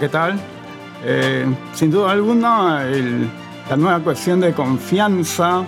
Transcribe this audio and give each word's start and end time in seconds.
¿qué 0.00 0.08
tal? 0.08 0.40
Eh, 1.04 1.44
sin 1.74 1.90
duda 1.90 2.12
alguna, 2.12 2.86
la 3.68 3.76
nueva 3.76 4.00
cuestión 4.00 4.40
de 4.40 4.54
confianza, 4.54 5.62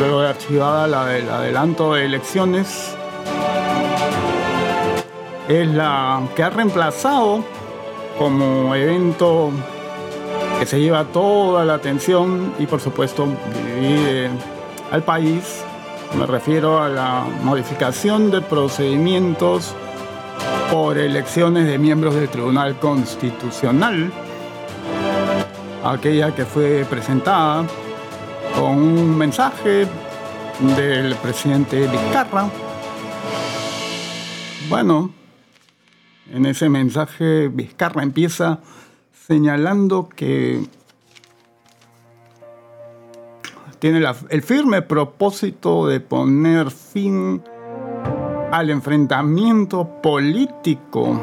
luego 0.00 0.22
de 0.22 0.28
archivada 0.30 0.88
la 0.88 1.06
del 1.06 1.30
adelanto 1.30 1.94
de 1.94 2.06
elecciones, 2.06 2.96
es 5.48 5.68
la 5.68 6.22
que 6.34 6.42
ha 6.42 6.50
reemplazado 6.50 7.44
como 8.18 8.74
evento 8.74 9.52
que 10.58 10.66
se 10.66 10.80
lleva 10.80 11.04
toda 11.04 11.64
la 11.64 11.74
atención 11.74 12.52
y 12.58 12.66
por 12.66 12.80
supuesto 12.80 13.28
al 14.90 15.02
país. 15.04 15.62
Me 16.18 16.26
refiero 16.26 16.82
a 16.82 16.88
la 16.88 17.24
modificación 17.44 18.32
de 18.32 18.40
procedimientos 18.40 19.72
por 20.70 20.98
elecciones 20.98 21.66
de 21.66 21.78
miembros 21.78 22.14
del 22.14 22.28
Tribunal 22.28 22.78
Constitucional, 22.78 24.10
aquella 25.84 26.34
que 26.34 26.44
fue 26.44 26.84
presentada 26.88 27.64
con 28.56 28.76
un 28.76 29.16
mensaje 29.16 29.86
del 30.76 31.14
presidente 31.16 31.86
Vizcarra. 31.86 32.48
Bueno, 34.68 35.10
en 36.32 36.46
ese 36.46 36.68
mensaje 36.68 37.48
Vizcarra 37.48 38.02
empieza 38.02 38.60
señalando 39.26 40.08
que 40.08 40.64
tiene 43.78 44.04
el 44.30 44.42
firme 44.42 44.82
propósito 44.82 45.86
de 45.86 46.00
poner 46.00 46.70
fin 46.70 47.42
al 48.50 48.70
enfrentamiento 48.70 49.86
político. 50.02 51.20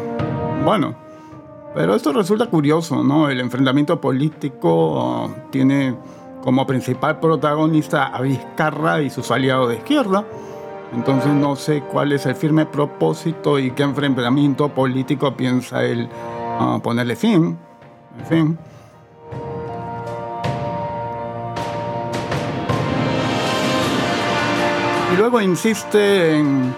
Bueno, 0.63 0.95
pero 1.73 1.95
esto 1.95 2.13
resulta 2.13 2.47
curioso, 2.47 3.03
¿no? 3.03 3.29
El 3.29 3.39
enfrentamiento 3.39 3.99
político 3.99 5.25
uh, 5.25 5.31
tiene 5.49 5.95
como 6.43 6.67
principal 6.67 7.19
protagonista 7.19 8.07
a 8.07 8.21
Vizcarra 8.21 9.01
y 9.01 9.09
sus 9.09 9.31
aliados 9.31 9.69
de 9.69 9.75
izquierda. 9.75 10.25
Entonces 10.93 11.33
no 11.33 11.55
sé 11.55 11.81
cuál 11.81 12.11
es 12.11 12.25
el 12.25 12.35
firme 12.35 12.65
propósito 12.65 13.57
y 13.57 13.71
qué 13.71 13.83
enfrentamiento 13.83 14.69
político 14.69 15.35
piensa 15.35 15.83
él 15.83 16.07
uh, 16.59 16.79
ponerle 16.79 17.15
fin. 17.15 17.57
En 18.19 18.25
fin. 18.25 18.59
Y 25.11 25.15
luego 25.15 25.41
insiste 25.41 26.37
en 26.37 26.73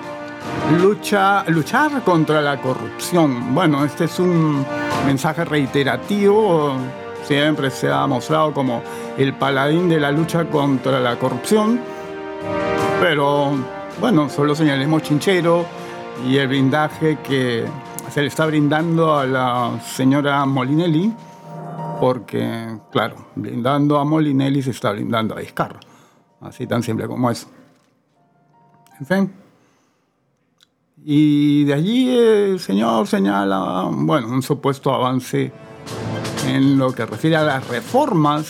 lucha, 0.71 1.43
luchar 1.47 2.03
contra 2.03 2.41
la 2.41 2.59
corrupción. 2.59 3.53
Bueno, 3.53 3.85
este 3.85 4.05
es 4.05 4.19
un 4.19 4.65
mensaje 5.05 5.45
reiterativo, 5.45 6.73
siempre 7.23 7.69
se 7.69 7.91
ha 7.91 8.05
mostrado 8.07 8.53
como 8.53 8.81
el 9.17 9.33
paladín 9.33 9.87
de 9.89 9.99
la 9.99 10.11
lucha 10.11 10.45
contra 10.45 10.99
la 10.99 11.17
corrupción, 11.17 11.79
pero 12.99 13.51
bueno, 13.99 14.27
solo 14.29 14.55
señalemos 14.55 15.03
Chinchero 15.03 15.65
y 16.27 16.37
el 16.37 16.47
blindaje 16.47 17.19
que 17.19 17.65
se 18.09 18.21
le 18.21 18.27
está 18.27 18.45
brindando 18.45 19.15
a 19.15 19.25
la 19.25 19.79
señora 19.83 20.45
Molinelli, 20.45 21.13
porque, 21.99 22.77
claro, 22.91 23.15
blindando 23.35 23.99
a 23.99 24.05
Molinelli 24.05 24.61
se 24.61 24.71
está 24.71 24.91
blindando 24.91 25.35
a 25.35 25.39
Vizcarra, 25.39 25.79
así 26.41 26.65
tan 26.65 26.81
simple 26.81 27.07
como 27.07 27.29
eso. 27.29 27.47
En 28.99 29.05
fin. 29.05 29.44
Y 31.07 31.65
de 31.65 31.73
allí 31.75 32.17
el 32.17 32.59
señor 32.59 33.05
señala, 33.05 33.87
bueno, 33.91 34.27
un 34.27 34.41
supuesto 34.41 34.91
avance 34.91 35.51
en 36.47 36.79
lo 36.79 36.93
que 36.93 37.05
refiere 37.05 37.35
a 37.35 37.43
las 37.43 37.67
reformas, 37.67 38.47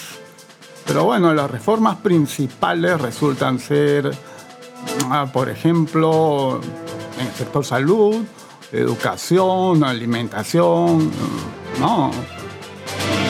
pero 0.87 1.03
bueno, 1.03 1.33
las 1.33 1.51
reformas 1.51 1.97
principales 1.97 3.01
resultan 3.01 3.59
ser, 3.59 4.09
ah, 5.09 5.27
por 5.33 5.49
ejemplo, 5.49 6.61
en 7.19 7.27
el 7.27 7.33
sector 7.33 7.65
salud, 7.65 8.23
educación, 8.71 9.83
alimentación, 9.83 11.11
no, 11.81 12.09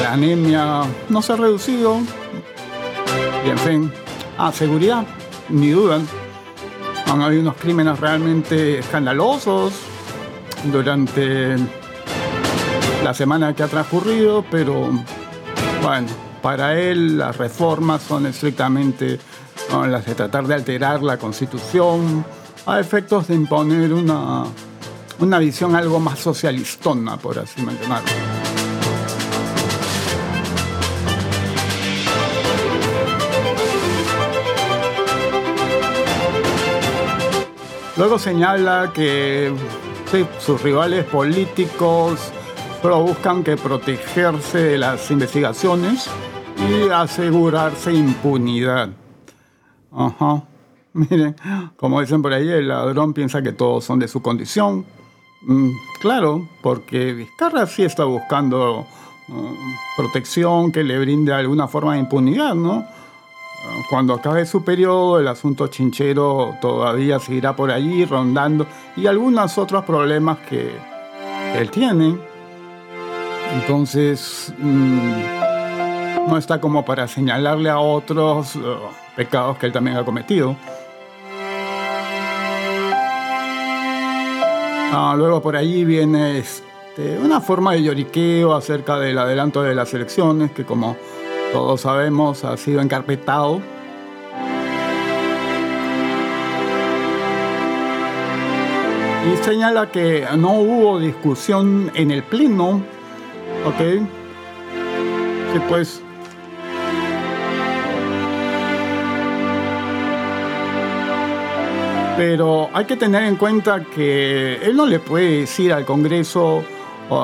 la 0.04 0.14
anemia 0.14 0.84
no 1.10 1.24
se 1.24 1.34
ha 1.34 1.36
reducido, 1.36 1.98
y 3.44 3.50
en 3.50 3.58
fin, 3.58 3.94
a 4.38 4.50
ah, 4.50 4.52
seguridad, 4.52 5.04
ni 5.50 5.72
duda 5.72 6.00
han 7.06 7.22
habido 7.22 7.42
unos 7.42 7.56
crímenes 7.56 8.00
realmente 8.00 8.80
escandalosos 8.80 9.74
durante 10.72 11.56
la 13.04 13.14
semana 13.14 13.54
que 13.54 13.64
ha 13.64 13.68
transcurrido, 13.68 14.44
pero 14.50 14.90
bueno, 15.82 16.08
para 16.42 16.80
él 16.80 17.18
las 17.18 17.38
reformas 17.38 18.02
son 18.02 18.26
estrictamente 18.26 19.20
las 19.88 20.06
de 20.06 20.16
tratar 20.16 20.48
de 20.48 20.56
alterar 20.56 21.04
la 21.04 21.18
constitución 21.18 22.26
a 22.66 22.80
efectos 22.80 23.28
de 23.28 23.36
imponer 23.36 23.94
una, 23.94 24.46
una 25.20 25.40
visión 25.40 25.76
algo 25.76 26.00
más 26.00 26.20
socialistona, 26.20 27.18
por 27.18 27.40
así 27.40 27.62
mencionarlo. 27.62 28.35
Luego 37.98 38.20
señala 38.20 38.92
que 38.94 39.54
sus 40.40 40.62
rivales 40.62 41.06
políticos 41.06 42.32
buscan 42.94 43.44
que 43.44 43.58
protegerse 43.58 44.60
de 44.60 44.78
las 44.78 45.10
investigaciones 45.10 46.08
y 46.70 46.90
asegurarse 46.90 47.92
impunidad. 47.92 48.90
Ajá. 49.92 50.44
Miren, 50.94 51.36
como 51.76 52.00
dicen 52.00 52.22
por 52.22 52.32
ahí, 52.32 52.48
el 52.48 52.68
ladrón 52.68 53.14
piensa 53.14 53.42
que 53.42 53.52
todos 53.52 53.84
son 53.84 54.00
de 54.00 54.08
su 54.08 54.22
condición. 54.22 54.86
Mm, 55.42 55.72
claro, 56.00 56.48
porque 56.62 57.14
Vizcarra 57.14 57.66
sí 57.66 57.84
está 57.84 58.06
buscando 58.06 58.86
mm, 59.28 59.54
protección 59.98 60.72
que 60.72 60.84
le 60.84 61.00
brinde 61.00 61.34
alguna 61.34 61.68
forma 61.68 61.94
de 61.94 62.00
impunidad, 62.00 62.54
¿no? 62.54 62.86
Cuando 63.90 64.14
acabe 64.14 64.46
su 64.46 64.64
periodo, 64.64 65.20
el 65.20 65.28
asunto 65.28 65.68
chinchero 65.68 66.58
todavía 66.62 67.20
seguirá 67.20 67.56
por 67.56 67.72
allí 67.72 68.06
rondando 68.06 68.66
y 68.96 69.08
algunos 69.08 69.58
otros 69.58 69.84
problemas 69.86 70.40
que, 70.50 70.72
él 71.56 71.72
tiene. 71.72 72.18
Entonces, 73.54 74.54
mm, 74.58 76.28
no 76.28 76.38
está 76.38 76.60
como 76.60 76.84
para 76.84 77.08
señalarle 77.08 77.70
a 77.70 77.80
otros 77.80 78.56
uh, 78.58 78.62
pecados 79.16 79.58
que 79.58 79.68
él 79.68 79.72
también 79.72 79.96
ha 79.96 80.04
cometido. 80.04 80.56
Ah, 84.98 85.14
luego 85.18 85.42
por 85.42 85.56
allí 85.56 85.86
viene 85.86 86.40
este, 86.40 87.18
una 87.20 87.42
forma 87.42 87.74
de 87.74 87.84
lloriqueo 87.84 88.54
acerca 88.54 88.98
del 88.98 89.18
adelanto 89.18 89.62
de 89.62 89.76
las 89.76 89.94
elecciones, 89.94 90.52
que 90.52 90.66
como 90.66 90.96
todos 91.52 91.82
sabemos, 91.82 92.44
ha 92.44 92.58
sido 92.58 92.82
encarpetado. 92.82 93.62
Y 99.26 99.44
señala 99.44 99.90
que 99.92 100.26
no 100.38 100.54
hubo 100.60 101.00
discusión 101.00 101.92
en 101.96 102.12
el 102.12 102.22
pleno, 102.24 102.82
¿ok? 103.66 103.80
Sí, 105.52 105.60
pues. 105.68 106.02
Pero 112.18 112.70
hay 112.72 112.86
que 112.86 112.96
tener 112.96 113.24
en 113.24 113.36
cuenta 113.36 113.84
que 113.84 114.58
él 114.64 114.78
no 114.78 114.86
le 114.86 115.00
puede 115.00 115.40
decir 115.42 115.74
al 115.74 115.86
Congreso 115.86 116.64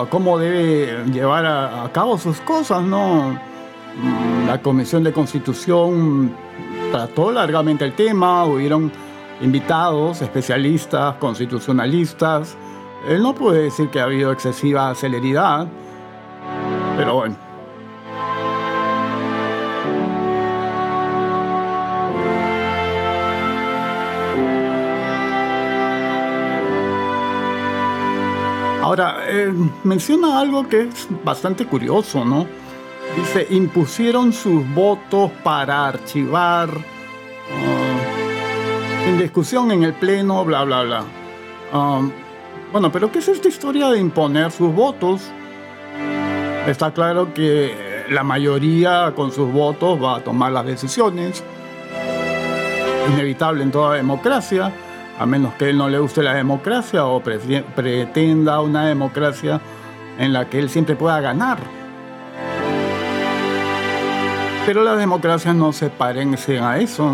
cómo 0.10 0.40
debe 0.40 1.06
llevar 1.12 1.46
a 1.46 1.90
cabo 1.94 2.18
sus 2.18 2.42
cosas, 2.42 2.82
¿no? 2.82 3.51
La 4.48 4.62
Comisión 4.62 5.04
de 5.04 5.14
Constitución 5.14 6.34
trató 6.92 7.32
largamente 7.32 7.86
el 7.86 7.94
tema, 7.94 8.46
hubieron 8.46 8.92
invitados, 9.42 10.22
especialistas, 10.22 11.16
constitucionalistas. 11.16 12.58
Él 13.08 13.22
no 13.22 13.34
puede 13.34 13.64
decir 13.64 13.90
que 13.90 14.00
ha 14.00 14.04
habido 14.04 14.32
excesiva 14.32 14.94
celeridad, 14.96 15.68
pero 16.98 17.16
bueno. 17.16 17.36
Ahora, 28.82 29.20
eh, 29.28 29.54
menciona 29.86 30.40
algo 30.40 30.68
que 30.68 30.82
es 30.82 31.08
bastante 31.24 31.66
curioso, 31.66 32.26
¿no? 32.26 32.46
Dice, 33.16 33.48
impusieron 33.50 34.32
sus 34.32 34.68
votos 34.74 35.32
para 35.44 35.88
archivar 35.88 36.70
uh, 36.70 36.82
sin 39.06 39.18
discusión 39.18 39.72
en 39.72 39.84
el 39.84 39.94
pleno, 39.94 40.46
bla, 40.46 40.64
bla, 40.64 40.84
bla. 40.84 41.04
Um, 41.74 42.12
bueno, 42.72 42.92
pero 42.92 43.12
¿qué 43.12 43.20
es 43.20 43.28
esta 43.28 43.50
historia 43.50 43.90
de 43.90 44.00
imponer 44.00 44.52
sus 44.52 44.74
votos? 44.74 45.30
Está 46.68 46.92
claro 46.92 47.34
que 47.34 48.06
la 48.10 48.24
mayoría 48.24 49.14
con 49.16 49.32
sus 49.32 49.52
votos 49.52 50.02
va 50.02 50.18
a 50.18 50.24
tomar 50.24 50.52
las 50.52 50.66
decisiones. 50.66 51.44
Inevitable 53.14 53.64
en 53.64 53.72
toda 53.72 53.96
democracia, 53.96 54.72
a 55.20 55.26
menos 55.26 55.54
que 55.56 55.70
él 55.70 55.78
no 55.78 55.90
le 55.90 56.00
guste 56.00 56.24
la 56.24 56.34
democracia 56.34 57.06
o 57.06 57.22
pretenda 57.22 58.62
una 58.62 58.86
democracia 58.86 59.60
en 60.18 60.32
la 60.32 60.50
que 60.50 60.60
él 60.60 60.70
siempre 60.70 60.96
pueda 60.96 61.20
ganar. 61.20 61.81
Pero 64.66 64.84
las 64.84 64.98
democracias 64.98 65.56
no 65.56 65.74
se 65.74 65.90
parecen 65.90 66.64
a 66.64 66.78
eso. 66.78 67.12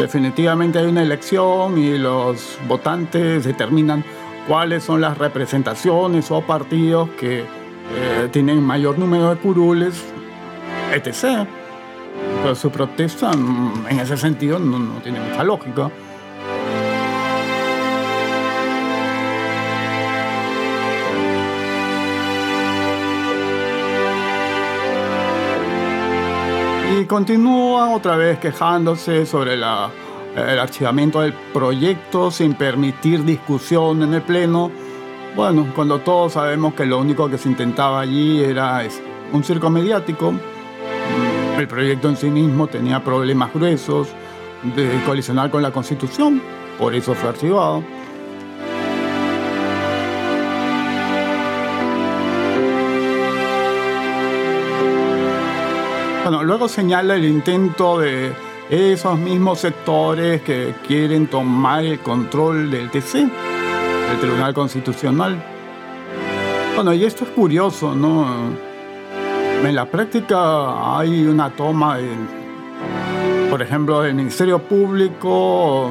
Definitivamente 0.00 0.78
hay 0.78 0.86
una 0.86 1.02
elección 1.02 1.76
y 1.76 1.98
los 1.98 2.58
votantes 2.66 3.44
determinan 3.44 4.04
cuáles 4.46 4.84
son 4.84 5.00
las 5.00 5.18
representaciones 5.18 6.30
o 6.30 6.40
partidos 6.40 7.10
que 7.10 7.40
eh, 7.40 8.28
tienen 8.30 8.62
mayor 8.62 8.98
número 8.98 9.30
de 9.30 9.36
curules, 9.36 10.02
etc. 10.92 11.46
Pero 12.42 12.54
su 12.54 12.70
protesta 12.70 13.30
mm, 13.32 13.86
en 13.90 14.00
ese 14.00 14.16
sentido 14.16 14.58
no, 14.58 14.78
no 14.78 15.00
tiene 15.00 15.20
mucha 15.20 15.44
lógica. 15.44 15.90
Continúa 27.08 27.90
otra 27.90 28.16
vez 28.16 28.38
quejándose 28.38 29.26
sobre 29.26 29.54
el 29.54 29.64
archivamiento 29.64 31.22
del 31.22 31.32
proyecto 31.32 32.30
sin 32.30 32.54
permitir 32.54 33.24
discusión 33.24 34.02
en 34.02 34.14
el 34.14 34.22
Pleno. 34.22 34.70
Bueno, 35.34 35.66
cuando 35.74 36.00
todos 36.00 36.34
sabemos 36.34 36.74
que 36.74 36.86
lo 36.86 36.98
único 37.00 37.28
que 37.28 37.38
se 37.38 37.48
intentaba 37.48 38.00
allí 38.00 38.44
era 38.44 38.82
un 39.32 39.42
circo 39.42 39.70
mediático, 39.70 40.34
el 41.58 41.66
proyecto 41.66 42.08
en 42.08 42.16
sí 42.16 42.30
mismo 42.30 42.66
tenía 42.66 43.02
problemas 43.02 43.52
gruesos 43.52 44.08
de 44.76 45.02
colisionar 45.04 45.50
con 45.50 45.62
la 45.62 45.70
Constitución, 45.72 46.42
por 46.78 46.94
eso 46.94 47.14
fue 47.14 47.30
archivado. 47.30 47.82
Bueno, 56.28 56.44
luego 56.44 56.68
señala 56.68 57.14
el 57.14 57.24
intento 57.24 58.00
de 58.00 58.34
esos 58.68 59.18
mismos 59.18 59.60
sectores 59.60 60.42
que 60.42 60.74
quieren 60.86 61.26
tomar 61.26 61.82
el 61.86 62.00
control 62.00 62.70
del 62.70 62.90
TC, 62.90 63.14
el 63.14 64.20
Tribunal 64.20 64.52
Constitucional. 64.52 65.42
Bueno, 66.74 66.92
y 66.92 67.02
esto 67.06 67.24
es 67.24 67.30
curioso, 67.30 67.94
¿no? 67.94 68.26
En 69.64 69.74
la 69.74 69.86
práctica 69.86 70.98
hay 70.98 71.24
una 71.24 71.48
toma, 71.48 71.96
por 73.48 73.62
ejemplo, 73.62 74.02
del 74.02 74.12
Ministerio 74.12 74.58
Público, 74.58 75.90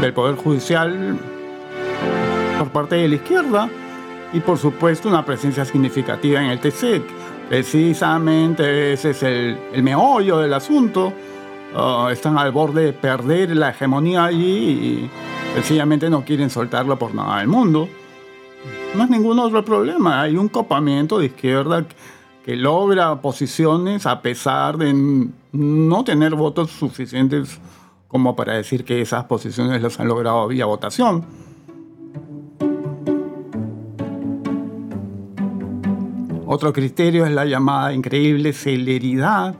del 0.00 0.12
Poder 0.12 0.34
Judicial, 0.34 1.16
por 2.58 2.70
parte 2.70 2.96
de 2.96 3.06
la 3.06 3.14
izquierda, 3.14 3.68
y 4.32 4.40
por 4.40 4.58
supuesto 4.58 5.08
una 5.08 5.24
presencia 5.24 5.64
significativa 5.64 6.42
en 6.42 6.50
el 6.50 6.58
TC 6.58 7.23
Precisamente 7.48 8.92
ese 8.92 9.10
es 9.10 9.22
el, 9.22 9.58
meollo 9.82 10.38
del 10.38 10.54
asunto. 10.54 11.12
Ah, 11.76 12.08
están 12.12 12.38
al 12.38 12.52
borde 12.52 12.86
de 12.86 12.92
perder 12.92 13.54
la 13.56 13.70
hegemonía 13.70 14.24
allí 14.24 14.46
y 14.46 15.10
sencillamente 15.54 16.08
no 16.08 16.24
quieren 16.24 16.50
soltarlo 16.50 16.98
por 16.98 17.14
nada 17.14 17.38
del 17.38 17.48
mundo. 17.48 17.88
No 18.94 19.04
es 19.04 19.10
ningún 19.10 19.38
otro 19.38 19.64
problema. 19.64 20.22
Hay 20.22 20.36
un 20.36 20.48
copamiento 20.48 21.18
de 21.18 21.26
izquierda 21.26 21.84
que 22.44 22.56
logra 22.56 23.20
posiciones 23.20 24.06
a 24.06 24.20
pesar 24.22 24.78
de 24.78 24.94
no 25.52 26.04
tener 26.04 26.34
votos 26.34 26.70
suficientes 26.70 27.58
como 28.08 28.36
para 28.36 28.54
decir 28.54 28.84
que 28.84 29.00
esas 29.00 29.24
posiciones 29.24 29.82
las 29.82 29.98
han 29.98 30.08
logrado 30.08 30.46
vía 30.46 30.66
votación. 30.66 31.43
Otro 36.54 36.72
criterio 36.72 37.26
es 37.26 37.32
la 37.32 37.46
llamada 37.46 37.92
increíble 37.92 38.52
celeridad. 38.52 39.56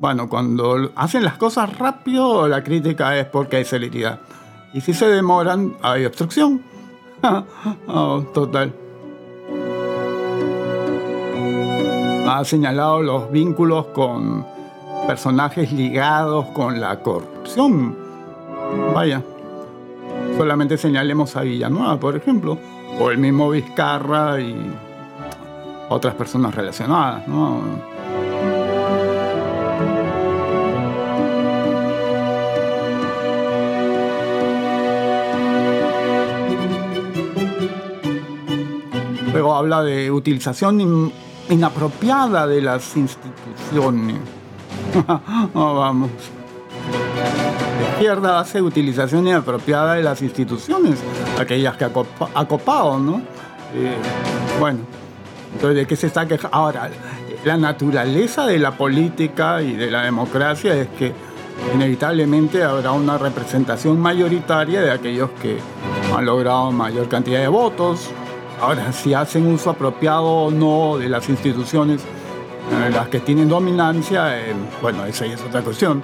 Bueno, 0.00 0.28
cuando 0.28 0.90
hacen 0.96 1.22
las 1.22 1.34
cosas 1.34 1.78
rápido, 1.78 2.48
la 2.48 2.64
crítica 2.64 3.16
es 3.16 3.26
porque 3.26 3.58
hay 3.58 3.64
celeridad. 3.64 4.18
Y 4.72 4.80
si 4.80 4.94
se 4.94 5.06
demoran, 5.06 5.76
hay 5.80 6.04
obstrucción. 6.04 6.60
oh, 7.86 8.24
total. 8.34 8.74
Ha 12.26 12.44
señalado 12.44 13.00
los 13.00 13.30
vínculos 13.30 13.86
con 13.94 14.44
personajes 15.06 15.70
ligados 15.70 16.46
con 16.46 16.80
la 16.80 16.98
corrupción. 16.98 17.96
Vaya, 18.92 19.22
solamente 20.36 20.78
señalemos 20.78 21.36
a 21.36 21.42
Villanueva, 21.42 22.00
por 22.00 22.16
ejemplo, 22.16 22.58
o 22.98 23.12
el 23.12 23.18
mismo 23.18 23.50
Vizcarra 23.50 24.40
y 24.40 24.74
otras 25.88 26.14
personas 26.14 26.54
relacionadas. 26.54 27.26
¿no? 27.28 27.62
Luego 39.32 39.54
habla 39.56 39.82
de 39.82 40.12
utilización 40.12 41.12
inapropiada 41.50 42.46
de 42.46 42.62
las 42.62 42.96
instituciones. 42.96 44.18
vamos. 45.54 46.10
La 47.80 47.90
izquierda 47.90 48.38
hace 48.38 48.62
utilización 48.62 49.26
inapropiada 49.26 49.94
de 49.94 50.04
las 50.04 50.22
instituciones, 50.22 51.00
aquellas 51.38 51.76
que 51.76 51.84
ha 51.84 52.46
copado, 52.46 52.98
¿no? 52.98 53.18
Eh, 53.74 53.96
bueno, 54.60 54.80
entonces, 55.64 55.82
¿de 55.82 55.86
qué 55.86 55.96
se 55.96 56.08
está 56.08 56.28
quejando? 56.28 56.54
Ahora, 56.54 56.90
la 57.42 57.56
naturaleza 57.56 58.46
de 58.46 58.58
la 58.58 58.72
política 58.72 59.62
y 59.62 59.72
de 59.72 59.90
la 59.90 60.02
democracia 60.02 60.74
es 60.74 60.88
que 60.88 61.14
inevitablemente 61.74 62.62
habrá 62.62 62.92
una 62.92 63.16
representación 63.16 63.98
mayoritaria 63.98 64.82
de 64.82 64.90
aquellos 64.90 65.30
que 65.40 65.56
han 66.14 66.26
logrado 66.26 66.70
mayor 66.70 67.08
cantidad 67.08 67.40
de 67.40 67.48
votos. 67.48 68.10
Ahora, 68.60 68.92
si 68.92 69.14
hacen 69.14 69.46
uso 69.46 69.70
apropiado 69.70 70.26
o 70.26 70.50
no 70.50 70.98
de 70.98 71.08
las 71.08 71.30
instituciones, 71.30 72.02
eh, 72.02 72.90
las 72.92 73.08
que 73.08 73.20
tienen 73.20 73.48
dominancia, 73.48 74.38
eh, 74.38 74.52
bueno, 74.82 75.06
esa 75.06 75.24
es 75.24 75.40
otra 75.40 75.62
cuestión. 75.62 76.02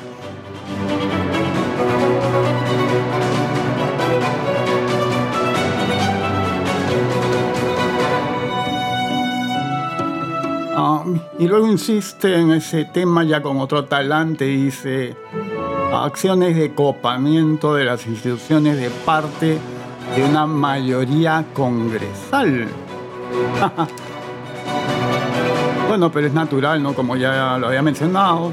Y 11.38 11.47
luego 11.47 11.67
insiste 11.67 12.35
en 12.37 12.52
ese 12.52 12.85
tema 12.85 13.25
ya 13.25 13.43
con 13.43 13.59
otro 13.59 13.85
talante, 13.85 14.45
dice, 14.45 15.17
acciones 15.93 16.57
de 16.57 16.75
copamiento 16.75 17.75
de 17.75 17.85
las 17.85 18.07
instituciones 18.07 18.76
de 18.76 18.90
parte 18.90 19.59
de 20.17 20.25
una 20.25 20.47
mayoría 20.47 21.45
congresal. 21.55 22.69
bueno, 25.88 26.11
pero 26.11 26.26
es 26.26 26.33
natural, 26.33 26.83
¿no? 26.83 26.95
Como 26.95 27.17
ya 27.17 27.59
lo 27.59 27.69
había 27.69 27.83
mencionado. 27.83 28.52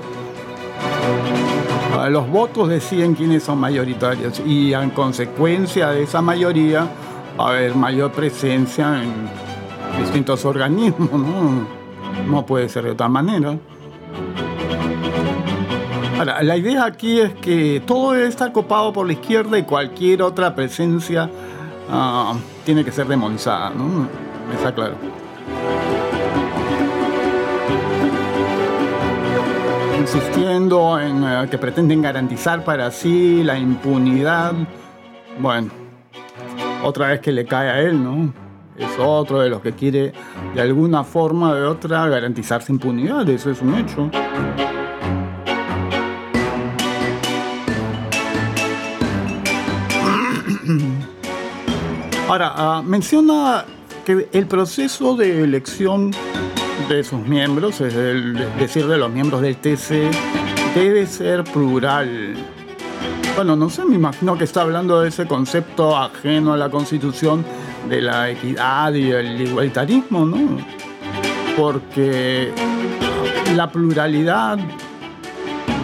Los 2.10 2.30
votos 2.30 2.70
deciden 2.70 3.16
quiénes 3.16 3.44
son 3.44 3.60
mayoritarios 3.60 4.40
y 4.46 4.74
en 4.74 4.92
consecuencia 4.92 5.90
de 5.90 6.04
esa 6.04 6.22
mayoría 6.22 6.88
va 7.40 7.48
a 7.48 7.50
haber 7.50 7.76
mayor 7.76 8.12
presencia 8.12 9.02
en 9.02 9.30
distintos 10.00 10.46
organismos, 10.46 11.12
¿no? 11.12 11.77
No 12.28 12.46
puede 12.46 12.70
ser 12.70 12.84
de 12.84 12.92
otra 12.92 13.08
manera. 13.08 13.58
Ahora, 16.18 16.42
la 16.42 16.58
idea 16.58 16.86
aquí 16.86 17.20
es 17.20 17.34
que 17.36 17.82
todo 17.86 18.16
estar 18.16 18.52
copado 18.52 18.92
por 18.92 19.06
la 19.06 19.14
izquierda 19.14 19.58
y 19.58 19.64
cualquier 19.64 20.24
otra 20.24 20.56
presencia 20.56 21.30
ah, 21.92 22.34
tiene 22.66 22.84
que 22.84 22.92
ser 22.92 23.08
demonizada, 23.08 23.70
¿no? 23.70 24.08
Está 24.52 24.74
claro. 24.74 24.96
Insistiendo 30.00 31.00
en 31.00 31.24
eh, 31.24 31.48
que 31.52 31.58
pretenden 31.58 32.02
garantizar 32.02 32.64
para 32.64 32.90
sí 32.90 33.44
la 33.44 33.60
impunidad. 33.60 34.54
Bueno, 35.40 35.70
otra 36.84 37.10
vez 37.10 37.20
que 37.20 37.32
le 37.32 37.46
cae 37.46 37.70
a 37.70 37.82
él, 37.82 38.04
¿no? 38.04 38.47
Es 38.78 38.90
otro 39.00 39.40
de 39.40 39.50
los 39.50 39.62
que 39.62 39.74
quiere 39.74 40.14
de 40.54 40.62
alguna 40.62 41.04
forma 41.04 41.50
o 41.52 41.56
de 41.56 41.64
otra 41.64 42.08
garantizarse 42.08 42.72
impunidad, 42.72 43.28
eso 43.30 43.50
es 43.52 43.62
un 43.62 43.76
hecho. 43.76 44.10
Ahora, 52.28 52.54
ah, 52.56 52.84
menciona 52.86 53.66
que 54.06 54.28
el 54.32 54.48
proceso 54.48 55.16
de 55.16 55.44
elección 55.44 56.12
de 56.90 57.04
sus 57.04 57.20
miembros, 57.22 57.82
es 57.82 57.94
decir, 58.60 58.88
de 58.88 58.98
los 58.98 59.12
miembros 59.12 59.42
del 59.42 59.58
TC, 59.58 60.12
debe 60.76 61.06
ser 61.08 61.44
plural. 61.44 62.36
Bueno, 63.36 63.56
no 63.56 63.70
sé, 63.70 63.86
me 63.86 63.96
imagino 63.96 64.38
que 64.38 64.44
está 64.44 64.62
hablando 64.62 65.02
de 65.02 65.10
ese 65.10 65.26
concepto 65.26 65.96
ajeno 65.96 66.54
a 66.54 66.58
la 66.58 66.70
Constitución 66.70 67.46
de 67.90 68.02
la 68.02 68.30
equidad 68.30 68.94
y 68.94 69.12
el 69.12 69.42
igualitarismo, 69.42 70.26
¿no? 70.26 70.58
Porque 71.56 72.52
la 73.56 73.72
pluralidad 73.72 74.60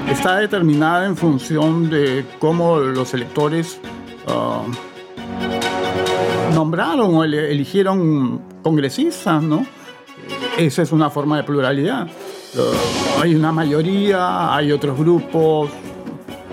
está 0.09 0.37
determinada 0.37 1.05
en 1.05 1.17
función 1.17 1.89
de 1.89 2.25
cómo 2.39 2.79
los 2.79 3.13
electores 3.13 3.79
ah, 4.27 4.63
nombraron 6.53 7.15
o 7.15 7.23
eligieron 7.23 8.41
congresistas, 8.61 9.41
¿no? 9.41 9.65
Esa 10.57 10.83
es 10.83 10.91
una 10.91 11.09
forma 11.09 11.37
de 11.37 11.43
pluralidad. 11.43 12.07
hay 13.21 13.35
una 13.35 13.51
mayoría, 13.51 14.55
hay 14.55 14.71
otros 14.71 14.97
grupos 14.97 15.71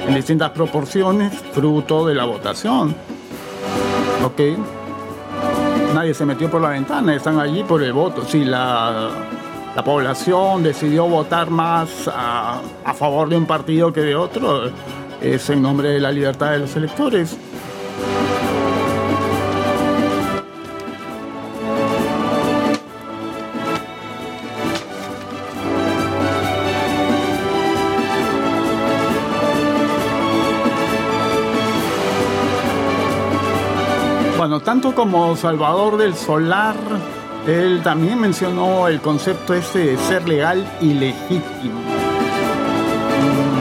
en 0.06 0.14
distintas 0.14 0.50
proporciones, 0.50 1.32
fruto 1.52 2.06
de 2.06 2.14
la 2.14 2.24
votación. 2.24 2.94
¿Ok? 4.24 4.79
Nadie 5.94 6.14
se 6.14 6.24
metió 6.24 6.48
por 6.50 6.60
la 6.60 6.68
ventana, 6.68 7.14
están 7.14 7.40
allí 7.40 7.64
por 7.64 7.82
el 7.82 7.92
voto. 7.92 8.24
Si 8.24 8.44
la, 8.44 9.10
la 9.74 9.84
población 9.84 10.62
decidió 10.62 11.06
votar 11.06 11.50
más 11.50 12.08
a, 12.08 12.60
a 12.84 12.94
favor 12.94 13.28
de 13.28 13.36
un 13.36 13.46
partido 13.46 13.92
que 13.92 14.00
de 14.00 14.14
otro, 14.14 14.70
es 15.20 15.50
en 15.50 15.62
nombre 15.62 15.88
de 15.90 16.00
la 16.00 16.12
libertad 16.12 16.52
de 16.52 16.60
los 16.60 16.76
electores. 16.76 17.36
Tanto 34.70 34.94
como 34.94 35.34
Salvador 35.34 35.96
del 35.96 36.14
Solar, 36.14 36.76
él 37.44 37.80
también 37.82 38.20
mencionó 38.20 38.86
el 38.86 39.00
concepto 39.00 39.52
este 39.52 39.80
de 39.80 39.96
ser 39.96 40.28
legal 40.28 40.64
y 40.80 40.94
legítimo. 40.94 41.80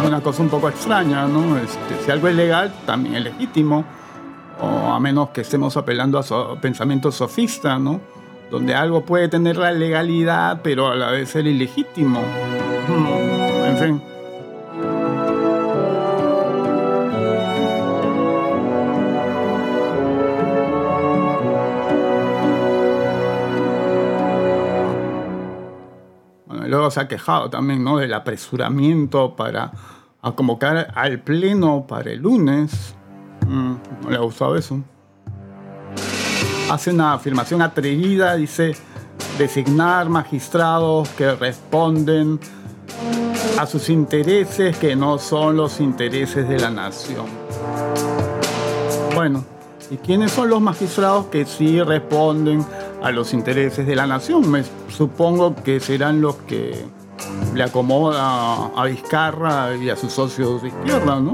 Una 0.05 0.21
cosa 0.21 0.43
un 0.43 0.49
poco 0.49 0.69
extraña, 0.69 1.25
¿no? 1.25 1.57
Este, 1.57 2.05
si 2.05 2.11
algo 2.11 2.27
es 2.27 2.35
legal, 2.35 2.71
también 2.85 3.15
es 3.15 3.23
legítimo. 3.23 3.83
O 4.61 4.93
a 4.93 4.99
menos 4.99 5.29
que 5.29 5.41
estemos 5.41 5.75
apelando 5.77 6.19
a 6.19 6.21
su 6.21 6.35
pensamiento 6.61 7.11
sofista, 7.11 7.79
¿no? 7.79 8.01
Donde 8.51 8.75
algo 8.75 9.03
puede 9.03 9.29
tener 9.29 9.57
la 9.57 9.71
legalidad, 9.71 10.59
pero 10.61 10.89
a 10.89 10.95
la 10.95 11.09
vez 11.09 11.27
ser 11.29 11.47
ilegítimo. 11.47 12.21
Mm, 12.87 13.65
en 13.65 13.77
fin. 13.79 14.18
Luego 26.69 26.89
se 26.91 27.01
ha 27.01 27.07
quejado 27.07 27.49
también 27.49 27.83
¿no? 27.83 27.97
del 27.97 28.13
apresuramiento 28.13 29.35
para 29.35 29.71
convocar 30.35 30.91
al 30.95 31.19
pleno 31.19 31.85
para 31.87 32.11
el 32.11 32.19
lunes. 32.19 32.95
Mm, 33.47 33.73
no 34.03 34.09
le 34.09 34.15
ha 34.15 34.21
gustado 34.21 34.55
eso. 34.55 34.81
Hace 36.69 36.91
una 36.91 37.13
afirmación 37.13 37.61
atrevida, 37.61 38.35
dice, 38.35 38.75
designar 39.37 40.07
magistrados 40.09 41.09
que 41.09 41.33
responden 41.35 42.39
a 43.57 43.65
sus 43.65 43.89
intereses 43.89 44.77
que 44.77 44.95
no 44.95 45.17
son 45.17 45.57
los 45.57 45.79
intereses 45.79 46.47
de 46.47 46.59
la 46.59 46.69
nación. 46.69 47.25
Bueno, 49.15 49.43
¿y 49.89 49.97
quiénes 49.97 50.31
son 50.31 50.49
los 50.49 50.61
magistrados 50.61 51.25
que 51.27 51.45
sí 51.45 51.81
responden 51.81 52.65
a 53.01 53.11
los 53.11 53.33
intereses 53.33 53.85
de 53.87 53.95
la 53.95 54.07
nación. 54.07 54.49
Me 54.49 54.63
supongo 54.89 55.55
que 55.55 55.79
serán 55.79 56.21
los 56.21 56.35
que 56.35 56.85
le 57.53 57.63
acomoda 57.63 58.71
a 58.75 58.85
Vizcarra 58.85 59.75
y 59.75 59.89
a 59.89 59.95
sus 59.95 60.13
socios 60.13 60.61
de 60.61 60.69
izquierda, 60.69 61.19
¿no? 61.19 61.33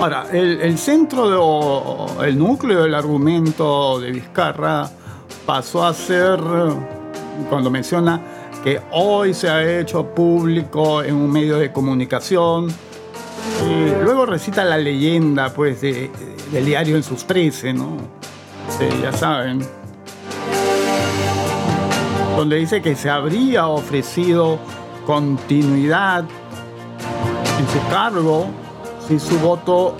Ahora, 0.00 0.26
el, 0.32 0.60
el 0.60 0.78
centro, 0.78 2.18
de, 2.20 2.28
el 2.28 2.38
núcleo 2.38 2.84
del 2.84 2.94
argumento 2.94 3.98
de 4.00 4.12
Vizcarra 4.12 4.88
pasó 5.44 5.84
a 5.84 5.92
ser, 5.92 6.38
cuando 7.50 7.70
menciona 7.70 8.37
que 8.62 8.80
hoy 8.92 9.34
se 9.34 9.48
ha 9.48 9.80
hecho 9.80 10.06
público 10.06 11.02
en 11.02 11.14
un 11.14 11.30
medio 11.30 11.58
de 11.58 11.72
comunicación. 11.72 12.68
Y 13.64 14.02
luego 14.02 14.26
recita 14.26 14.64
la 14.64 14.78
leyenda 14.78 15.52
pues, 15.52 15.80
del 15.80 16.64
diario 16.64 16.96
en 16.96 17.02
sus 17.02 17.24
13, 17.24 17.72
¿no? 17.72 17.96
ya 19.02 19.12
saben. 19.12 19.60
Donde 22.36 22.56
dice 22.56 22.80
que 22.80 22.94
se 22.94 23.10
habría 23.10 23.66
ofrecido 23.66 24.58
continuidad 25.06 26.24
en 27.58 27.68
su 27.68 27.88
cargo 27.90 28.46
si 29.06 29.18
su 29.18 29.38
voto 29.38 29.96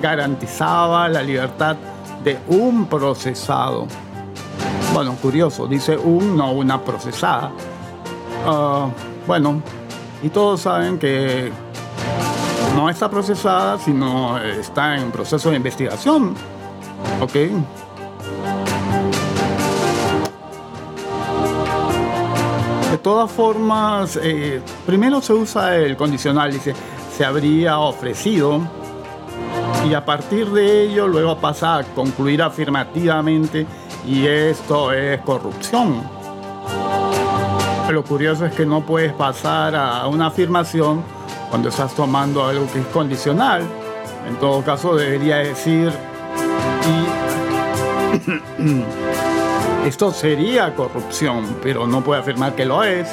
garantizaba 0.00 1.08
la 1.08 1.22
libertad 1.22 1.76
de 2.22 2.38
un 2.48 2.86
procesado. 2.86 3.86
Bueno, 4.92 5.16
curioso, 5.16 5.66
dice 5.66 5.96
un, 5.96 6.36
no 6.36 6.52
una 6.52 6.82
procesada. 6.82 7.52
Ah, 8.46 8.88
bueno, 9.26 9.62
y 10.22 10.28
todos 10.28 10.60
saben 10.60 10.98
que 10.98 11.52
no 12.74 12.88
está 12.88 13.10
procesada, 13.10 13.78
sino 13.78 14.38
está 14.38 14.96
en 14.96 15.10
proceso 15.10 15.50
de 15.50 15.56
investigación. 15.56 16.34
¿Ok? 17.20 17.32
De 22.90 22.98
todas 23.02 23.30
formas, 23.30 24.18
eh, 24.22 24.60
primero 24.84 25.20
se 25.20 25.32
usa 25.32 25.76
el 25.76 25.96
condicional, 25.96 26.52
dice, 26.52 26.74
se 27.16 27.24
habría 27.24 27.78
ofrecido, 27.78 28.60
y 29.88 29.94
a 29.94 30.04
partir 30.04 30.50
de 30.50 30.84
ello 30.84 31.06
luego 31.06 31.38
pasa 31.38 31.78
a 31.78 31.84
concluir 31.84 32.42
afirmativamente, 32.42 33.66
y 34.06 34.26
esto 34.26 34.92
es 34.92 35.20
corrupción. 35.22 36.02
Lo 37.92 38.04
curioso 38.04 38.46
es 38.46 38.52
que 38.54 38.64
no 38.64 38.82
puedes 38.82 39.12
pasar 39.12 39.74
a 39.74 40.06
una 40.06 40.26
afirmación 40.26 41.02
cuando 41.48 41.70
estás 41.70 41.92
tomando 41.94 42.46
algo 42.46 42.70
que 42.72 42.78
es 42.78 42.86
condicional. 42.86 43.62
En 44.28 44.36
todo 44.36 44.62
caso, 44.62 44.94
debería 44.94 45.38
decir, 45.38 45.90
y 49.84 49.86
esto 49.88 50.12
sería 50.12 50.72
corrupción, 50.76 51.56
pero 51.62 51.88
no 51.88 52.00
puede 52.02 52.20
afirmar 52.20 52.54
que 52.54 52.64
lo 52.64 52.84
es. 52.84 53.08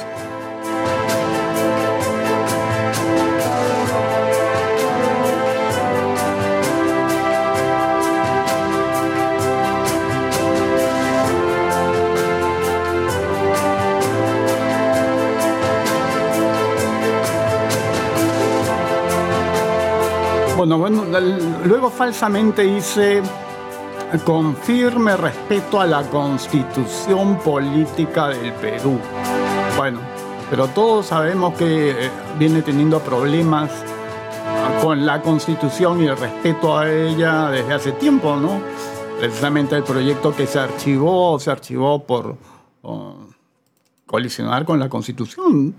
Bueno, 20.58 20.76
bueno, 20.76 21.04
luego 21.66 21.88
falsamente 21.88 22.62
dice 22.62 23.22
con 24.24 24.56
firme 24.56 25.16
respeto 25.16 25.80
a 25.80 25.86
la 25.86 26.02
constitución 26.10 27.38
política 27.38 28.26
del 28.30 28.52
Perú. 28.54 28.98
Bueno, 29.76 30.00
pero 30.50 30.66
todos 30.66 31.06
sabemos 31.06 31.54
que 31.56 31.90
eh, 31.90 32.10
viene 32.40 32.62
teniendo 32.62 32.98
problemas 32.98 33.70
con 34.82 35.06
la 35.06 35.22
constitución 35.22 36.02
y 36.02 36.08
el 36.08 36.16
respeto 36.16 36.76
a 36.76 36.90
ella 36.90 37.50
desde 37.50 37.74
hace 37.74 37.92
tiempo, 37.92 38.34
¿no? 38.34 38.60
Precisamente 39.20 39.76
el 39.76 39.84
proyecto 39.84 40.34
que 40.34 40.48
se 40.48 40.58
archivó, 40.58 41.38
se 41.38 41.52
archivó 41.52 42.02
por 42.02 42.36
colisionar 44.06 44.64
con 44.64 44.80
la 44.80 44.88
constitución. 44.88 45.72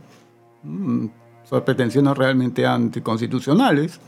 Mm, 0.64 1.06
son 1.44 1.66
pretensiones 1.66 2.18
realmente 2.18 2.66
anticonstitucionales. 2.66 4.00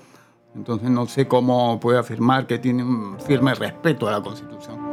Entonces 0.56 0.90
no 0.90 1.06
sé 1.06 1.28
cómo 1.28 1.80
puede 1.80 1.98
afirmar 2.00 2.46
que 2.46 2.60
tiene 2.60 2.84
un 2.84 3.18
firme 3.20 3.56
respeto 3.56 4.08
a 4.08 4.12
la 4.12 4.22
Constitución. 4.22 4.92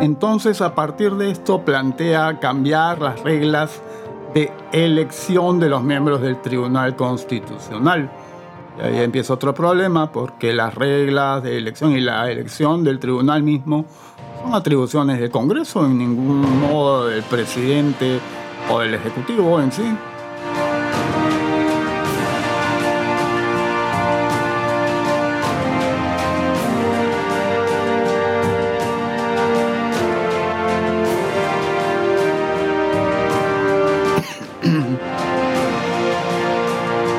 Entonces, 0.00 0.60
a 0.60 0.74
partir 0.74 1.14
de 1.14 1.30
esto, 1.30 1.64
plantea 1.64 2.38
cambiar 2.38 3.00
las 3.00 3.22
reglas 3.22 3.80
de 4.34 4.52
elección 4.72 5.60
de 5.60 5.70
los 5.70 5.82
miembros 5.82 6.20
del 6.20 6.42
Tribunal 6.42 6.94
Constitucional. 6.94 8.10
Y 8.78 8.82
ahí 8.82 9.00
empieza 9.00 9.32
otro 9.32 9.54
problema, 9.54 10.12
porque 10.12 10.52
las 10.52 10.74
reglas 10.74 11.42
de 11.42 11.56
elección 11.56 11.92
y 11.92 12.00
la 12.00 12.30
elección 12.30 12.84
del 12.84 12.98
tribunal 12.98 13.42
mismo 13.42 13.86
son 14.44 14.54
atribuciones 14.54 15.20
del 15.20 15.30
Congreso, 15.30 15.86
en 15.86 15.98
ningún 15.98 16.60
modo 16.60 17.06
del 17.06 17.22
presidente 17.22 18.20
o 18.70 18.80
del 18.80 18.94
Ejecutivo 18.94 19.60
en 19.60 19.72
sí. 19.72 19.82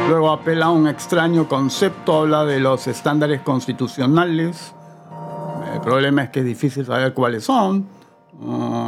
Luego 0.08 0.32
apela 0.32 0.68
a 0.68 0.72
un 0.72 0.88
extraño 0.88 1.48
concepto, 1.48 2.20
habla 2.20 2.46
de 2.46 2.60
los 2.60 2.86
estándares 2.86 3.42
constitucionales. 3.42 4.76
Problema 5.86 6.24
es 6.24 6.30
que 6.32 6.40
es 6.40 6.46
difícil 6.46 6.84
saber 6.84 7.14
cuáles 7.14 7.44
son. 7.44 7.86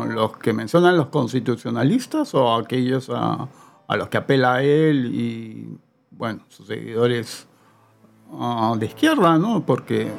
Los 0.10 0.36
que 0.38 0.52
mencionan 0.52 0.98
los 0.98 1.08
constitucionalistas 1.08 2.34
o 2.34 2.56
aquellos 2.56 3.12
a, 3.14 3.48
los 3.96 4.08
que 4.10 4.18
apela 4.18 4.64
él 4.64 5.14
y, 5.14 5.78
bueno, 6.10 6.42
sus 6.50 6.66
seguidores 6.66 7.46
uh, 8.32 8.76
de 8.76 8.88
izquierda, 8.88 9.38
¿no? 9.38 9.64
Porque 9.64 10.12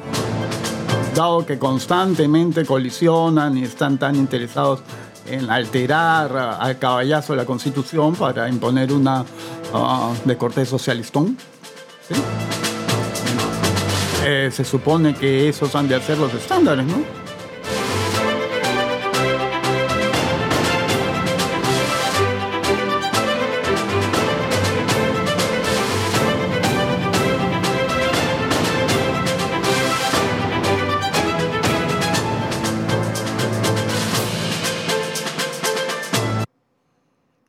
dado 1.13 1.45
que 1.45 1.59
constantemente 1.59 2.65
colisionan 2.65 3.57
y 3.57 3.63
están 3.63 3.97
tan 3.97 4.15
interesados 4.15 4.79
en 5.27 5.49
alterar 5.51 6.35
al 6.59 6.79
caballazo 6.79 7.35
la 7.35 7.45
constitución 7.45 8.15
para 8.15 8.47
imponer 8.47 8.93
una 8.93 9.25
uh, 9.73 10.65
socialistón. 10.65 11.37
Eh, 14.31 14.51
se 14.51 14.63
supone 14.63 15.15
que 15.15 15.49
esos 15.49 15.73
han 15.73 15.87
de 15.87 15.99
ser 15.99 16.19
los 16.19 16.31
estándares, 16.35 16.85
¿no? 16.85 17.03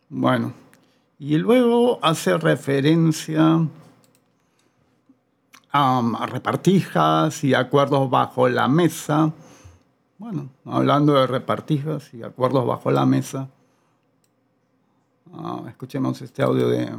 Bueno, 0.09 0.55
y 1.19 1.37
luego 1.37 1.99
hace 2.01 2.39
referencia 2.39 3.69
a, 5.73 6.27
repartijas 6.27 7.45
y 7.45 7.55
acuerdos 7.55 8.11
bajo 8.11 8.49
la 8.49 8.69
mesa. 8.69 9.33
Bueno, 10.19 10.51
hablando 10.67 11.15
de 11.15 11.27
repartijas 11.27 12.13
y 12.13 12.23
acuerdos 12.23 12.67
bajo 12.67 12.91
la 12.91 13.07
mesa, 13.07 13.49
ah, 15.35 15.63
escuchemos 15.69 16.21
este 16.21 16.43
audio 16.43 16.69
de 16.69 16.91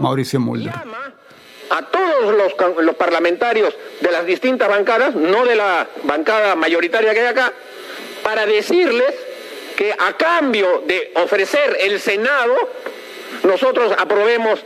Mauricio, 0.00 0.40
Mulder. 0.40 0.74
a 1.70 1.82
todos 1.82 2.34
los, 2.36 2.84
los 2.84 2.94
parlamentarios 2.96 3.74
de 4.00 4.12
las 4.12 4.26
distintas 4.26 4.68
bancadas, 4.68 5.14
no 5.14 5.46
de 5.46 5.56
la 5.56 5.88
bancada 6.04 6.56
mayoritaria 6.56 7.14
que 7.14 7.20
hay 7.20 7.26
acá, 7.28 7.52
para 8.22 8.44
decirles 8.44 9.14
que 9.76 9.92
a 9.92 10.12
cambio 10.12 10.82
de 10.86 11.12
ofrecer 11.16 11.78
el 11.80 11.98
Senado, 12.00 12.54
nosotros 13.44 13.94
aprobemos 13.96 14.62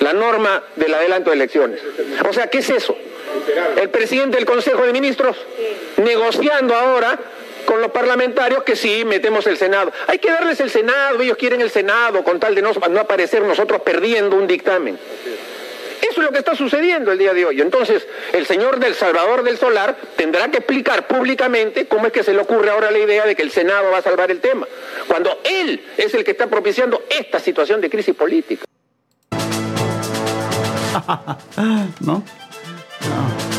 la 0.00 0.12
norma 0.12 0.62
del 0.76 0.94
adelanto 0.94 1.30
de 1.30 1.36
elecciones. 1.36 1.80
O 2.28 2.32
sea, 2.32 2.48
¿qué 2.48 2.58
es 2.58 2.70
eso? 2.70 2.96
El 3.76 3.90
presidente 3.90 4.36
del 4.36 4.46
Consejo 4.46 4.84
de 4.84 4.92
Ministros 4.92 5.36
negociando 5.96 6.74
ahora 6.74 7.18
con 7.64 7.80
los 7.80 7.90
parlamentarios 7.90 8.62
que 8.62 8.76
sí, 8.76 9.04
metemos 9.04 9.46
el 9.46 9.56
Senado. 9.56 9.92
Hay 10.06 10.18
que 10.18 10.30
darles 10.30 10.60
el 10.60 10.70
Senado, 10.70 11.20
ellos 11.22 11.36
quieren 11.36 11.60
el 11.60 11.70
Senado 11.70 12.22
con 12.22 12.38
tal 12.38 12.54
de 12.54 12.62
no, 12.62 12.72
no 12.90 13.00
aparecer 13.00 13.42
nosotros 13.42 13.80
perdiendo 13.82 14.36
un 14.36 14.46
dictamen. 14.46 14.98
Eso 16.02 16.20
es 16.20 16.26
lo 16.26 16.32
que 16.32 16.38
está 16.38 16.54
sucediendo 16.54 17.12
el 17.12 17.18
día 17.18 17.32
de 17.32 17.46
hoy. 17.46 17.62
Entonces, 17.62 18.06
el 18.32 18.44
señor 18.44 18.78
del 18.78 18.94
Salvador 18.94 19.42
del 19.42 19.56
Solar 19.56 19.96
tendrá 20.16 20.50
que 20.50 20.58
explicar 20.58 21.06
públicamente 21.06 21.86
cómo 21.86 22.06
es 22.06 22.12
que 22.12 22.22
se 22.22 22.34
le 22.34 22.40
ocurre 22.40 22.70
ahora 22.70 22.90
la 22.90 22.98
idea 22.98 23.24
de 23.24 23.34
que 23.34 23.42
el 23.42 23.50
Senado 23.50 23.90
va 23.90 23.98
a 23.98 24.02
salvar 24.02 24.30
el 24.30 24.40
tema, 24.40 24.68
cuando 25.08 25.40
él 25.44 25.82
es 25.96 26.12
el 26.12 26.22
que 26.22 26.32
está 26.32 26.46
propiciando 26.46 27.04
esta 27.08 27.40
situación 27.40 27.80
de 27.80 27.88
crisis 27.88 28.14
política. 28.14 28.63
¿No? 32.00 32.22
No. 33.04 33.54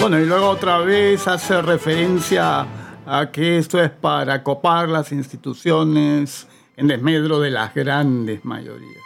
Bueno, 0.00 0.20
y 0.20 0.26
luego 0.26 0.50
otra 0.50 0.78
vez 0.78 1.26
hace 1.26 1.62
referencia 1.62 2.66
a 3.06 3.30
que 3.30 3.58
esto 3.58 3.82
es 3.82 3.90
para 3.90 4.42
copar 4.42 4.88
las 4.88 5.12
instituciones 5.12 6.46
en 6.76 6.88
desmedro 6.88 7.40
de 7.40 7.50
las 7.50 7.74
grandes 7.74 8.44
mayorías. 8.44 9.02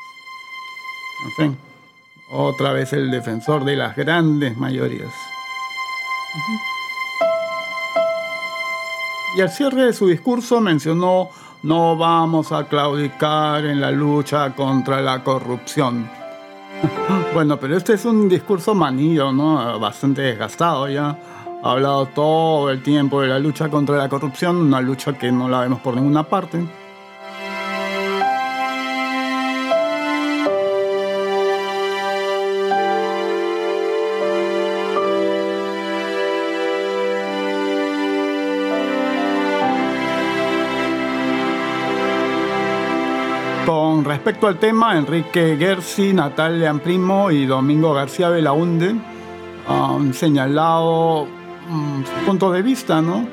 En 1.25 1.33
fin, 1.33 1.59
otra 2.31 2.73
vez 2.73 2.93
el 2.93 3.11
defensor 3.11 3.65
de 3.65 3.77
las 3.77 3.97
grandes 3.97 4.57
mayorías. 4.57 5.13
Y 9.37 9.41
al 9.41 9.51
cierre 9.51 9.87
de 9.87 9.93
su 9.93 10.07
discurso 10.07 10.61
mencionó, 10.61 11.31
no 11.63 11.97
vamos 11.97 12.53
a 12.53 12.65
claudicar 12.65 13.65
en 13.65 13.81
la 13.81 13.91
lucha 13.91 14.55
contra 14.55 15.01
la 15.01 15.23
corrupción. 15.23 16.09
Bueno, 17.35 17.59
pero 17.61 17.77
este 17.77 17.95
es 17.95 18.05
un 18.05 18.29
discurso 18.29 18.75
manillo, 18.75 19.31
¿no? 19.33 19.79
Bastante 19.79 20.23
desgastado 20.23 20.89
ya. 20.89 21.17
Ha 21.61 21.73
hablado 21.73 22.07
todo 22.07 22.71
el 22.71 22.83
tiempo 22.83 23.21
de 23.21 23.27
la 23.27 23.41
lucha 23.41 23.69
contra 23.69 23.97
la 23.97 24.09
corrupción, 24.09 24.57
una 24.57 24.81
lucha 24.81 25.19
que 25.19 25.33
no 25.33 25.49
la 25.49 25.61
vemos 25.61 25.81
por 25.81 25.95
ninguna 25.97 26.23
parte. 26.23 26.65
Con 43.67 44.05
respecto 44.05 44.47
al 44.47 44.59
tema, 44.59 44.97
Enrique 44.97 45.57
Gersi, 45.59 46.13
Natalia 46.13 46.73
Primo 46.75 47.33
y 47.33 47.47
Domingo 47.47 47.93
García 47.93 48.29
Belaunde 48.29 48.95
han 49.67 50.15
señalado 50.15 51.38
mm, 51.69 52.05
su 52.05 52.27
punto 52.27 52.51
de 52.51 52.63
vista, 52.63 53.01
¿no? 53.01 53.27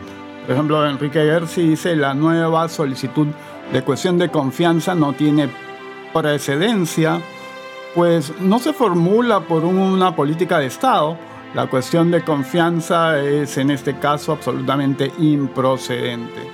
Por 0.45 0.53
ejemplo, 0.53 0.87
Enrique 0.87 1.19
Gersi 1.19 1.69
dice 1.69 1.95
la 1.95 2.13
nueva 2.13 2.69
solicitud 2.69 3.27
de 3.73 3.81
cuestión 3.81 4.17
de 4.17 4.29
confianza 4.29 4.93
no 4.93 5.13
tiene 5.13 5.49
precedencia, 6.13 7.19
pues 7.95 8.31
no 8.39 8.59
se 8.59 8.73
formula 8.73 9.39
por 9.41 9.63
una 9.65 10.15
política 10.15 10.59
de 10.59 10.67
Estado. 10.67 11.17
La 11.53 11.67
cuestión 11.67 12.11
de 12.11 12.23
confianza 12.23 13.19
es 13.19 13.57
en 13.57 13.71
este 13.71 13.97
caso 13.97 14.33
absolutamente 14.33 15.11
improcedente. 15.17 16.49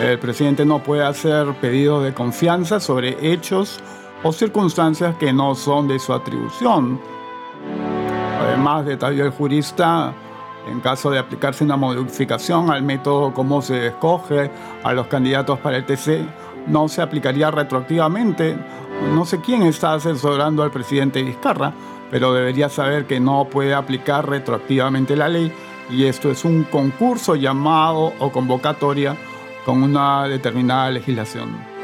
El 0.00 0.18
presidente 0.18 0.64
no 0.64 0.82
puede 0.82 1.04
hacer 1.04 1.54
pedidos 1.60 2.02
de 2.04 2.14
confianza 2.14 2.80
sobre 2.80 3.16
hechos 3.32 3.80
o 4.22 4.32
circunstancias 4.32 5.16
que 5.16 5.32
no 5.32 5.54
son 5.54 5.86
de 5.86 5.98
su 5.98 6.12
atribución. 6.12 7.00
Además, 8.40 8.86
detalló 8.86 9.24
el 9.24 9.30
jurista, 9.30 10.14
en 10.70 10.80
caso 10.80 11.10
de 11.10 11.18
aplicarse 11.18 11.64
una 11.64 11.76
modificación 11.76 12.70
al 12.70 12.82
método 12.82 13.32
como 13.32 13.62
se 13.62 13.88
escoge 13.88 14.50
a 14.82 14.92
los 14.92 15.06
candidatos 15.06 15.58
para 15.58 15.76
el 15.76 15.86
TC, 15.86 16.26
no 16.66 16.88
se 16.88 17.02
aplicaría 17.02 17.50
retroactivamente. 17.50 18.56
No 19.12 19.24
sé 19.24 19.40
quién 19.40 19.62
está 19.62 19.94
asesorando 19.94 20.62
al 20.62 20.70
presidente 20.70 21.22
Vizcarra, 21.22 21.72
pero 22.10 22.32
debería 22.32 22.68
saber 22.68 23.06
que 23.06 23.20
no 23.20 23.46
puede 23.46 23.74
aplicar 23.74 24.28
retroactivamente 24.28 25.16
la 25.16 25.28
ley 25.28 25.52
y 25.90 26.04
esto 26.04 26.30
es 26.30 26.44
un 26.44 26.64
concurso 26.64 27.34
llamado 27.34 28.12
o 28.18 28.30
convocatoria 28.30 29.16
con 29.64 29.82
una 29.82 30.26
determinada 30.28 30.90
legislación. 30.90 31.74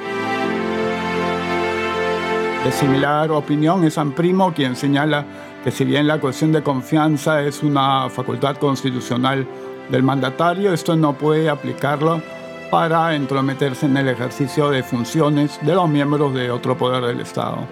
De 2.64 2.72
similar 2.72 3.30
opinión 3.30 3.84
es 3.84 3.94
San 3.94 4.12
Primo 4.12 4.52
quien 4.52 4.76
señala 4.76 5.24
que 5.64 5.70
si 5.70 5.84
bien 5.84 6.06
la 6.06 6.18
cuestión 6.18 6.52
de 6.52 6.62
confianza 6.62 7.42
es 7.42 7.62
una 7.62 8.08
facultad 8.08 8.56
constitucional 8.56 9.46
del 9.90 10.02
mandatario, 10.02 10.72
esto 10.72 10.96
no 10.96 11.12
puede 11.12 11.50
aplicarlo 11.50 12.22
para 12.70 13.14
entrometerse 13.14 13.86
en 13.86 13.96
el 13.96 14.08
ejercicio 14.08 14.70
de 14.70 14.82
funciones 14.82 15.58
de 15.62 15.74
los 15.74 15.88
miembros 15.88 16.32
de 16.32 16.50
otro 16.50 16.78
poder 16.78 17.04
del 17.04 17.20
Estado. 17.20 17.66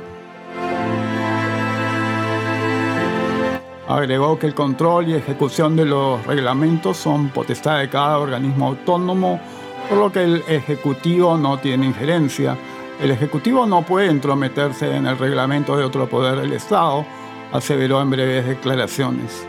Agregó 3.89 4.39
que 4.39 4.47
el 4.47 4.55
control 4.55 5.09
y 5.09 5.15
ejecución 5.15 5.75
de 5.75 5.87
los 5.87 6.27
reglamentos 6.27 6.99
son 6.99 7.31
potestad 7.31 7.79
de 7.79 7.89
cada 7.89 8.19
organismo 8.19 8.67
autónomo, 8.67 9.41
por 9.89 9.99
lo 9.99 10.13
que 10.13 10.25
el 10.25 10.45
Ejecutivo 10.47 11.39
no 11.39 11.59
tiene 11.59 11.87
injerencia. 11.87 12.55
El 13.01 13.13
Ejecutivo 13.13 13.65
no 13.65 13.83
puede 13.83 14.11
entrometerse 14.11 14.95
en 14.95 15.07
el 15.07 15.17
reglamento 15.17 15.75
de 15.75 15.85
otro 15.85 16.07
poder 16.07 16.39
del 16.39 16.53
Estado, 16.53 17.07
aseveró 17.53 18.01
en 18.03 18.11
breves 18.11 18.47
declaraciones. 18.47 19.47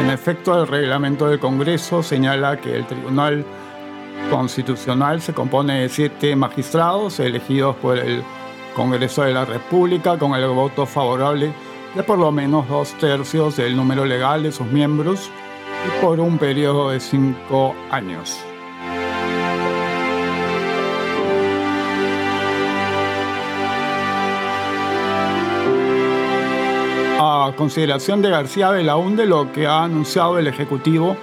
En 0.00 0.10
efecto, 0.10 0.60
el 0.60 0.68
reglamento 0.68 1.28
del 1.28 1.38
Congreso 1.38 2.02
señala 2.02 2.60
que 2.60 2.76
el 2.76 2.86
Tribunal 2.86 3.44
Constitucional 4.30 5.20
se 5.20 5.34
compone 5.34 5.82
de 5.82 5.88
siete 5.88 6.34
magistrados 6.34 7.20
elegidos 7.20 7.76
por 7.76 7.98
el 7.98 8.22
Congreso 8.74 9.22
de 9.22 9.34
la 9.34 9.44
República 9.44 10.18
con 10.18 10.34
el 10.34 10.46
voto 10.48 10.86
favorable 10.86 11.52
de 11.94 12.02
por 12.02 12.18
lo 12.18 12.32
menos 12.32 12.68
dos 12.68 12.94
tercios 12.94 13.56
del 13.56 13.76
número 13.76 14.06
legal 14.06 14.42
de 14.42 14.52
sus 14.52 14.66
miembros 14.68 15.30
y 15.86 16.04
por 16.04 16.20
un 16.20 16.38
periodo 16.38 16.90
de 16.90 17.00
cinco 17.00 17.74
años. 17.90 18.38
Consideración 27.50 28.22
de 28.22 28.30
García 28.30 28.70
Belaunde, 28.70 29.26
lo 29.26 29.52
que 29.52 29.66
ha 29.66 29.82
anunciado 29.82 30.38
el 30.38 30.46
Ejecutivo 30.46 31.16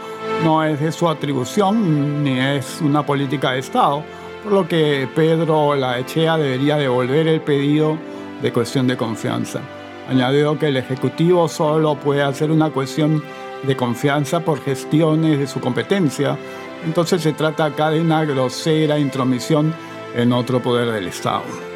no 0.43 0.63
es 0.63 0.79
de 0.79 0.91
su 0.91 1.07
atribución 1.07 2.23
ni 2.23 2.39
es 2.39 2.81
una 2.81 3.05
política 3.05 3.51
de 3.51 3.59
Estado, 3.59 4.03
por 4.43 4.51
lo 4.51 4.67
que 4.67 5.07
Pedro 5.15 5.75
Laechea 5.75 6.37
debería 6.37 6.75
devolver 6.75 7.27
el 7.27 7.41
pedido 7.41 7.97
de 8.41 8.51
cuestión 8.51 8.85
de 8.87 8.97
confianza. 8.97 9.61
Añadió 10.09 10.59
que 10.59 10.67
el 10.67 10.77
Ejecutivo 10.77 11.47
solo 11.47 11.95
puede 11.95 12.21
hacer 12.21 12.51
una 12.51 12.69
cuestión 12.69 13.23
de 13.63 13.77
confianza 13.77 14.41
por 14.41 14.61
gestiones 14.61 15.39
de 15.39 15.47
su 15.47 15.59
competencia, 15.59 16.37
entonces 16.85 17.21
se 17.21 17.33
trata 17.33 17.65
acá 17.65 17.89
de 17.89 18.01
una 18.01 18.25
grosera 18.25 18.99
intromisión 18.99 19.73
en 20.15 20.33
otro 20.33 20.61
poder 20.61 20.91
del 20.91 21.07
Estado. 21.07 21.68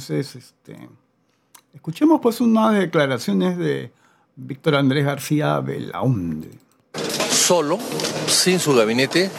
Entonces, 0.00 0.34
este, 0.34 0.88
escuchemos 1.74 2.22
pues 2.22 2.40
unas 2.40 2.74
declaraciones 2.74 3.58
de 3.58 3.92
Víctor 4.34 4.76
Andrés 4.76 5.04
García 5.04 5.60
Belaunde. 5.60 6.48
Solo, 7.30 7.78
sin 8.26 8.58
su 8.60 8.74
gabinete, 8.74 9.30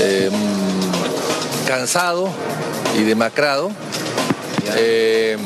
em, 0.00 0.32
cansado 1.68 2.28
y 2.98 3.04
demacrado, 3.04 3.70
em, 4.76 5.38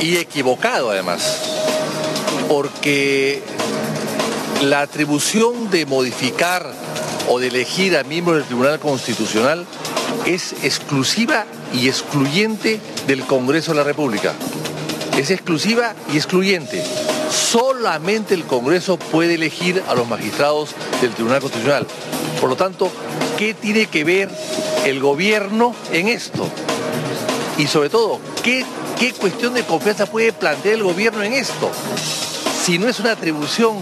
y 0.00 0.16
equivocado 0.16 0.90
además, 0.90 1.42
porque 2.48 3.42
la 4.62 4.80
atribución 4.80 5.70
de 5.70 5.84
modificar 5.84 6.72
o 7.28 7.38
de 7.38 7.48
elegir 7.48 7.98
a 7.98 8.02
miembros 8.02 8.38
del 8.38 8.46
Tribunal 8.46 8.80
Constitucional 8.80 9.66
es 10.24 10.54
exclusiva 10.64 11.44
y 11.74 11.88
excluyente 11.88 12.80
del 13.06 13.24
Congreso 13.24 13.72
de 13.72 13.78
la 13.78 13.84
República. 13.84 14.32
Es 15.16 15.30
exclusiva 15.30 15.94
y 16.12 16.16
excluyente. 16.16 16.82
Solamente 17.30 18.34
el 18.34 18.44
Congreso 18.44 18.96
puede 18.98 19.34
elegir 19.34 19.82
a 19.88 19.94
los 19.94 20.08
magistrados 20.08 20.70
del 21.00 21.12
Tribunal 21.12 21.40
Constitucional. 21.40 21.86
Por 22.40 22.48
lo 22.48 22.56
tanto, 22.56 22.90
¿qué 23.38 23.54
tiene 23.54 23.86
que 23.86 24.04
ver 24.04 24.28
el 24.84 25.00
gobierno 25.00 25.74
en 25.92 26.08
esto? 26.08 26.46
Y 27.58 27.66
sobre 27.66 27.90
todo, 27.90 28.20
¿qué, 28.42 28.64
qué 28.98 29.12
cuestión 29.12 29.54
de 29.54 29.64
confianza 29.64 30.06
puede 30.06 30.32
plantear 30.32 30.76
el 30.76 30.82
gobierno 30.82 31.22
en 31.22 31.34
esto? 31.34 31.70
Si 32.64 32.78
no 32.78 32.88
es 32.88 33.00
una 33.00 33.12
atribución 33.12 33.76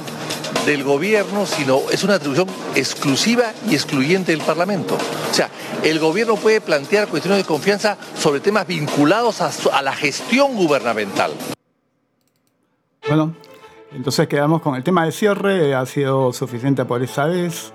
del 0.66 0.84
gobierno, 0.84 1.46
sino 1.46 1.80
es 1.90 2.04
una 2.04 2.14
atribución 2.14 2.48
exclusiva 2.74 3.52
y 3.68 3.74
excluyente 3.74 4.32
del 4.32 4.40
Parlamento. 4.40 4.94
O 4.94 5.34
sea, 5.34 5.48
el 5.82 5.98
gobierno 5.98 6.36
puede 6.36 6.60
plantear 6.60 7.08
cuestiones 7.08 7.38
de 7.38 7.44
confianza 7.44 7.96
sobre 8.16 8.40
temas 8.40 8.66
vinculados 8.66 9.40
a, 9.40 9.82
la 9.82 9.92
gestión 9.92 10.54
gubernamental. 10.54 11.32
Bueno, 13.08 13.34
entonces 13.92 14.28
quedamos 14.28 14.62
con 14.62 14.74
el 14.74 14.84
tema 14.84 15.04
de 15.04 15.12
cierre, 15.12 15.74
ha 15.74 15.86
sido 15.86 16.32
suficiente 16.32 16.84
por 16.84 17.02
esa 17.02 17.26
vez, 17.26 17.72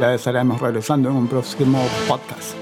ya 0.00 0.14
estaremos 0.14 0.60
regresando 0.60 1.08
en 1.08 1.16
un 1.16 1.28
próximo 1.28 1.82
podcast. 2.06 2.54